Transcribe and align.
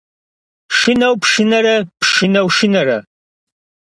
Шынэу 0.77 1.13
пшынарэ, 1.21 1.75
пшынэу 2.01 2.47
шынарэ. 2.57 2.97